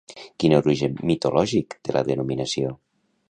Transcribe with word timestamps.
Quin 0.43 0.55
origen 0.59 0.95
mitològic 1.11 1.77
té 1.89 1.97
la 1.99 2.03
denominació? 2.09 2.73